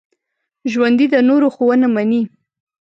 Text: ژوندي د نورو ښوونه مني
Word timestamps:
ژوندي 0.71 1.05
د 1.13 1.15
نورو 1.29 1.47
ښوونه 1.55 1.87
مني 1.95 2.21